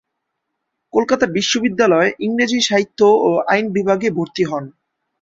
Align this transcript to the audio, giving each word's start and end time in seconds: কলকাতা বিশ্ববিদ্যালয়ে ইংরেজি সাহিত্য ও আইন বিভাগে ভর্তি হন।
কলকাতা 0.93 1.25
বিশ্ববিদ্যালয়ে 1.37 2.09
ইংরেজি 2.19 2.59
সাহিত্য 2.61 2.99
ও 3.19 3.29
আইন 3.47 3.65
বিভাগে 3.77 4.07
ভর্তি 4.17 4.43
হন। 4.43 4.63